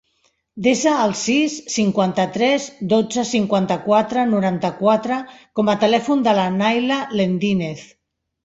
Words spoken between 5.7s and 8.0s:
a telèfon de la Nayla Lendinez.